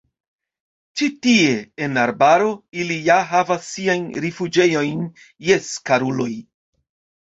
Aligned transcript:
Ĉi 1.01 1.09
tie, 1.25 1.51
en 1.89 2.01
arbaro, 2.05 2.49
ili 2.85 2.99
ja 3.11 3.19
havas 3.37 3.71
siajn 3.77 4.11
rifuĝejojn, 4.27 5.09
jes, 5.55 5.73
karuloj. 5.89 6.33